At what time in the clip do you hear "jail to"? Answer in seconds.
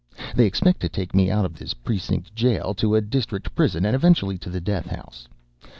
2.35-2.91